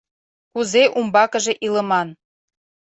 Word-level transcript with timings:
Кузе 0.53 0.83
умбакыже 0.99 1.53
илыман?.. 1.65 2.07